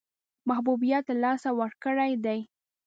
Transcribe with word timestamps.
محبوبیت 0.49 1.05
له 1.09 1.15
لاسه 1.23 1.49
ورکړی 1.59 2.11
دی. 2.25 2.39